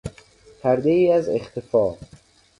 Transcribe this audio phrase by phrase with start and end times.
[0.61, 1.97] پردهای از اختفا